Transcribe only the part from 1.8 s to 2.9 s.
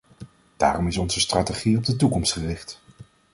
de toekomst gericht.